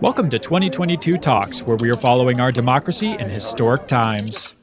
Welcome 0.00 0.30
to 0.30 0.38
2022 0.38 1.18
Talks, 1.18 1.62
where 1.62 1.76
we 1.76 1.90
are 1.90 1.96
following 1.96 2.40
our 2.40 2.50
democracy 2.50 3.12
in 3.12 3.28
historic 3.28 3.86
times. 3.86 4.54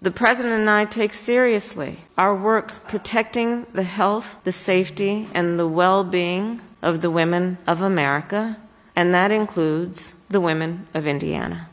The 0.00 0.10
President 0.10 0.54
and 0.54 0.70
I 0.70 0.86
take 0.86 1.12
seriously 1.12 1.98
our 2.16 2.34
work 2.34 2.88
protecting 2.88 3.66
the 3.74 3.82
health, 3.82 4.36
the 4.44 4.52
safety, 4.52 5.28
and 5.34 5.58
the 5.58 5.66
well 5.66 6.02
being 6.02 6.62
of 6.80 7.02
the 7.02 7.10
women 7.10 7.58
of 7.66 7.82
America, 7.82 8.58
and 8.96 9.12
that 9.12 9.30
includes 9.30 10.16
the 10.30 10.40
women 10.40 10.86
of 10.94 11.06
Indiana. 11.06 11.68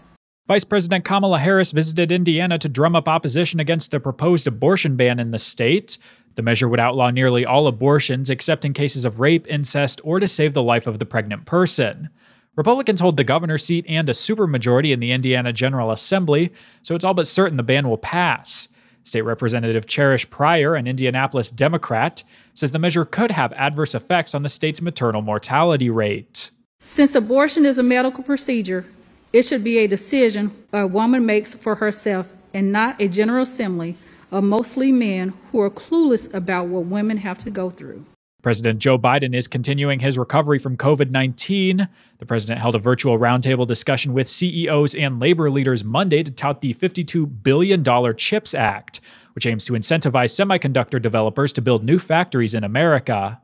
Vice 0.48 0.66
President 0.66 1.06
Kamala 1.06 1.40
Harris 1.40 1.72
visited 1.72 2.12
Indiana 2.12 2.58
to 2.58 2.68
drum 2.68 2.94
up 2.94 3.08
opposition 3.08 3.62
against 3.62 3.94
a 3.94 4.02
proposed 4.02 4.48
abortion 4.48 4.98
ban 4.98 5.18
in 5.18 5.32
the 5.32 5.40
state. 5.40 5.98
The 6.36 6.42
measure 6.42 6.68
would 6.70 6.80
outlaw 6.80 7.12
nearly 7.12 7.46
all 7.46 7.68
abortions 7.68 8.30
except 8.30 8.66
in 8.66 8.74
cases 8.74 9.06
of 9.06 9.20
rape, 9.20 9.48
incest, 9.48 10.02
or 10.04 10.20
to 10.20 10.28
save 10.28 10.54
the 10.54 10.64
life 10.64 10.88
of 10.88 11.00
the 11.00 11.06
pregnant 11.06 11.46
person. 11.46 12.10
Republicans 12.56 13.00
hold 13.00 13.18
the 13.18 13.24
governor's 13.24 13.66
seat 13.66 13.86
and 13.88 14.10
a 14.10 14.14
supermajority 14.14 14.92
in 14.92 15.00
the 15.00 15.12
Indiana 15.12 15.54
General 15.54 15.92
Assembly, 15.92 16.52
so 16.82 16.96
it's 16.96 17.04
all 17.04 17.14
but 17.14 17.28
certain 17.28 17.58
the 17.58 17.64
ban 17.64 17.88
will 17.88 17.98
pass. 17.98 18.68
State 19.04 19.22
Representative 19.22 19.88
Cherish 19.88 20.30
Pryor, 20.30 20.76
an 20.76 20.86
Indianapolis 20.86 21.50
Democrat, 21.50 22.24
says 22.54 22.72
the 22.72 22.80
measure 22.80 23.06
could 23.06 23.32
have 23.32 23.54
adverse 23.54 23.96
effects 23.96 24.36
on 24.36 24.44
the 24.44 24.50
state's 24.50 24.82
maternal 24.82 25.22
mortality 25.22 25.90
rate. 25.90 26.52
Since 26.86 27.16
abortion 27.16 27.66
is 27.66 27.78
a 27.78 27.84
medical 27.84 28.24
procedure, 28.24 28.86
it 29.34 29.44
should 29.44 29.64
be 29.64 29.80
a 29.80 29.88
decision 29.88 30.52
a 30.74 30.86
woman 30.86 31.26
makes 31.26 31.54
for 31.54 31.76
herself 31.76 32.28
and 32.54 32.72
not 32.72 33.02
a 33.02 33.08
General 33.08 33.44
Assembly 33.44 33.98
of 34.32 34.44
mostly 34.44 34.92
men 34.92 35.34
who 35.52 35.60
are 35.60 35.70
clueless 35.70 36.34
about 36.34 36.68
what 36.68 36.86
women 36.86 37.18
have 37.18 37.38
to 37.40 37.52
go 37.52 37.70
through. 37.70 38.06
President 38.42 38.80
Joe 38.80 38.98
Biden 38.98 39.36
is 39.36 39.48
continuing 39.48 40.00
his 40.00 40.18
recovery 40.18 40.58
from 40.58 40.76
COVID 40.76 41.12
19. 41.12 41.88
The 42.18 42.26
president 42.26 42.60
held 42.60 42.74
a 42.74 42.80
virtual 42.80 43.20
roundtable 43.20 43.68
discussion 43.68 44.14
with 44.14 44.28
CEOs 44.28 44.96
and 44.96 45.20
labor 45.20 45.52
leaders 45.52 45.84
Monday 45.84 46.24
to 46.24 46.32
tout 46.32 46.62
the 46.62 46.74
$52 46.74 47.44
billion 47.44 47.84
CHIPS 48.16 48.56
Act, 48.56 49.00
which 49.34 49.46
aims 49.46 49.66
to 49.66 49.74
incentivize 49.74 50.34
semiconductor 50.34 51.00
developers 51.00 51.54
to 51.54 51.62
build 51.62 51.84
new 51.84 52.00
factories 52.00 52.56
in 52.56 52.64
America. 52.64 53.40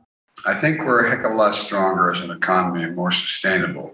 I 0.46 0.54
think 0.54 0.80
we're 0.80 1.06
a 1.06 1.10
heck 1.10 1.24
of 1.24 1.32
a 1.32 1.34
lot 1.34 1.54
stronger 1.54 2.10
as 2.10 2.20
an 2.20 2.30
economy 2.30 2.82
and 2.82 2.96
more 2.96 3.12
sustainable 3.12 3.92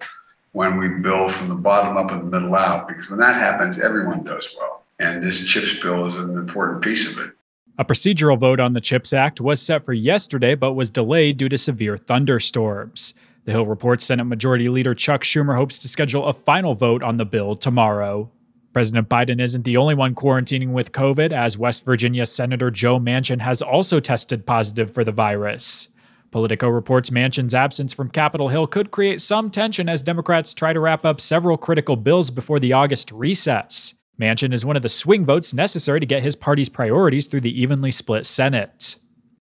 when 0.52 0.78
we 0.78 0.88
build 0.88 1.32
from 1.32 1.48
the 1.48 1.54
bottom 1.54 1.96
up 1.96 2.12
and 2.12 2.20
the 2.20 2.38
middle 2.38 2.54
out, 2.54 2.86
because 2.86 3.10
when 3.10 3.18
that 3.18 3.34
happens, 3.34 3.78
everyone 3.78 4.22
does 4.22 4.54
well. 4.58 4.73
And 4.98 5.22
this 5.22 5.44
CHIPS 5.44 5.80
bill 5.80 6.06
is 6.06 6.14
an 6.14 6.36
important 6.36 6.82
piece 6.82 7.10
of 7.10 7.18
it. 7.18 7.32
A 7.76 7.84
procedural 7.84 8.38
vote 8.38 8.60
on 8.60 8.72
the 8.72 8.80
CHIPS 8.80 9.12
Act 9.12 9.40
was 9.40 9.60
set 9.60 9.84
for 9.84 9.92
yesterday, 9.92 10.54
but 10.54 10.74
was 10.74 10.90
delayed 10.90 11.36
due 11.36 11.48
to 11.48 11.58
severe 11.58 11.96
thunderstorms. 11.96 13.14
The 13.44 13.52
Hill 13.52 13.66
reports 13.66 14.04
Senate 14.04 14.24
Majority 14.24 14.68
Leader 14.68 14.94
Chuck 14.94 15.22
Schumer 15.22 15.56
hopes 15.56 15.80
to 15.80 15.88
schedule 15.88 16.26
a 16.26 16.32
final 16.32 16.74
vote 16.74 17.02
on 17.02 17.16
the 17.16 17.26
bill 17.26 17.56
tomorrow. 17.56 18.30
President 18.72 19.08
Biden 19.08 19.40
isn't 19.40 19.64
the 19.64 19.76
only 19.76 19.94
one 19.94 20.14
quarantining 20.14 20.70
with 20.72 20.92
COVID, 20.92 21.32
as 21.32 21.58
West 21.58 21.84
Virginia 21.84 22.26
Senator 22.26 22.70
Joe 22.70 22.98
Manchin 22.98 23.40
has 23.40 23.60
also 23.60 24.00
tested 24.00 24.46
positive 24.46 24.92
for 24.92 25.04
the 25.04 25.12
virus. 25.12 25.88
Politico 26.30 26.68
reports 26.68 27.10
Manchin's 27.10 27.54
absence 27.54 27.92
from 27.92 28.10
Capitol 28.10 28.48
Hill 28.48 28.66
could 28.66 28.90
create 28.90 29.20
some 29.20 29.50
tension 29.50 29.88
as 29.88 30.02
Democrats 30.02 30.54
try 30.54 30.72
to 30.72 30.80
wrap 30.80 31.04
up 31.04 31.20
several 31.20 31.56
critical 31.56 31.96
bills 31.96 32.30
before 32.30 32.58
the 32.58 32.72
August 32.72 33.12
recess. 33.12 33.94
Manchin 34.20 34.52
is 34.52 34.64
one 34.64 34.76
of 34.76 34.82
the 34.82 34.88
swing 34.88 35.24
votes 35.24 35.52
necessary 35.52 36.00
to 36.00 36.06
get 36.06 36.22
his 36.22 36.36
party's 36.36 36.68
priorities 36.68 37.26
through 37.26 37.40
the 37.40 37.60
evenly 37.60 37.90
split 37.90 38.26
Senate. 38.26 38.96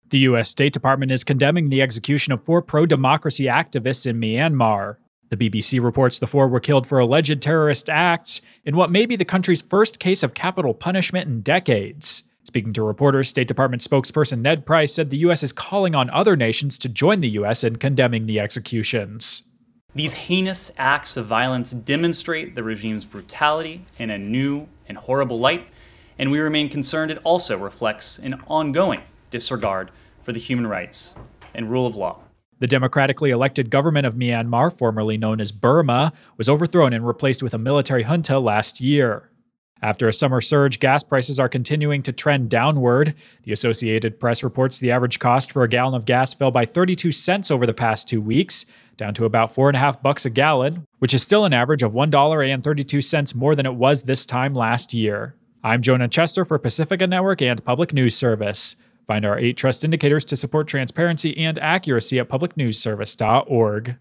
The 0.09 0.19
U.S. 0.19 0.49
State 0.49 0.73
Department 0.73 1.11
is 1.11 1.23
condemning 1.23 1.69
the 1.69 1.81
execution 1.81 2.33
of 2.33 2.43
four 2.43 2.61
pro 2.61 2.85
democracy 2.85 3.45
activists 3.45 4.05
in 4.05 4.19
Myanmar. 4.19 4.97
The 5.29 5.37
BBC 5.37 5.81
reports 5.81 6.19
the 6.19 6.27
four 6.27 6.49
were 6.49 6.59
killed 6.59 6.85
for 6.85 6.99
alleged 6.99 7.41
terrorist 7.41 7.89
acts 7.89 8.41
in 8.65 8.75
what 8.75 8.91
may 8.91 9.05
be 9.05 9.15
the 9.15 9.23
country's 9.23 9.61
first 9.61 9.99
case 9.99 10.23
of 10.23 10.33
capital 10.33 10.73
punishment 10.73 11.29
in 11.29 11.41
decades. 11.41 12.23
Speaking 12.43 12.73
to 12.73 12.83
reporters, 12.83 13.29
State 13.29 13.47
Department 13.47 13.81
spokesperson 13.81 14.41
Ned 14.41 14.65
Price 14.65 14.93
said 14.93 15.09
the 15.09 15.17
U.S. 15.19 15.43
is 15.43 15.53
calling 15.53 15.95
on 15.95 16.09
other 16.09 16.35
nations 16.35 16.77
to 16.79 16.89
join 16.89 17.21
the 17.21 17.29
U.S. 17.29 17.63
in 17.63 17.77
condemning 17.77 18.25
the 18.25 18.39
executions. 18.39 19.43
These 19.93 20.13
heinous 20.13 20.71
acts 20.77 21.17
of 21.17 21.25
violence 21.25 21.71
demonstrate 21.71 22.55
the 22.55 22.63
regime's 22.63 23.03
brutality 23.03 23.85
in 23.99 24.09
a 24.09 24.17
new 24.17 24.67
and 24.87 24.97
horrible 24.97 25.37
light, 25.37 25.67
and 26.17 26.31
we 26.31 26.39
remain 26.39 26.69
concerned 26.69 27.11
it 27.11 27.19
also 27.25 27.57
reflects 27.57 28.17
an 28.17 28.41
ongoing 28.47 29.01
disregard 29.31 29.91
for 30.23 30.31
the 30.31 30.39
human 30.39 30.65
rights 30.65 31.15
and 31.53 31.69
rule 31.69 31.85
of 31.85 31.97
law. 31.97 32.21
The 32.59 32.67
democratically 32.67 33.31
elected 33.31 33.69
government 33.69 34.05
of 34.05 34.13
Myanmar, 34.13 34.71
formerly 34.71 35.17
known 35.17 35.41
as 35.41 35.51
Burma, 35.51 36.13
was 36.37 36.47
overthrown 36.47 36.93
and 36.93 37.05
replaced 37.05 37.43
with 37.43 37.53
a 37.53 37.57
military 37.57 38.03
junta 38.03 38.39
last 38.39 38.79
year. 38.79 39.30
After 39.83 40.07
a 40.07 40.13
summer 40.13 40.41
surge, 40.41 40.79
gas 40.79 41.03
prices 41.03 41.39
are 41.39 41.49
continuing 41.49 42.03
to 42.03 42.11
trend 42.11 42.49
downward. 42.49 43.15
The 43.43 43.51
Associated 43.51 44.19
Press 44.19 44.43
reports 44.43 44.79
the 44.79 44.91
average 44.91 45.17
cost 45.17 45.51
for 45.51 45.63
a 45.63 45.67
gallon 45.67 45.95
of 45.95 46.05
gas 46.05 46.35
fell 46.35 46.51
by 46.51 46.65
32 46.65 47.11
cents 47.11 47.49
over 47.49 47.65
the 47.65 47.73
past 47.73 48.07
two 48.07 48.21
weeks, 48.21 48.65
down 48.95 49.15
to 49.15 49.25
about 49.25 49.55
four 49.55 49.69
and 49.69 49.75
a 49.75 49.79
half 49.79 50.01
bucks 50.03 50.25
a 50.25 50.29
gallon, 50.29 50.85
which 50.99 51.15
is 51.15 51.23
still 51.23 51.45
an 51.45 51.53
average 51.53 51.81
of 51.81 51.93
$1.32 51.93 53.35
more 53.35 53.55
than 53.55 53.65
it 53.65 53.73
was 53.73 54.03
this 54.03 54.27
time 54.27 54.53
last 54.53 54.93
year. 54.93 55.35
I'm 55.63 55.81
Jonah 55.81 56.07
Chester 56.07 56.45
for 56.45 56.59
Pacifica 56.59 57.07
Network 57.07 57.41
and 57.41 57.63
Public 57.63 57.91
News 57.91 58.15
Service. 58.15 58.75
Find 59.07 59.25
our 59.25 59.39
eight 59.39 59.57
trust 59.57 59.83
indicators 59.83 60.25
to 60.25 60.35
support 60.35 60.67
transparency 60.67 61.35
and 61.37 61.57
accuracy 61.57 62.19
at 62.19 62.29
publicnewsservice.org. 62.29 63.97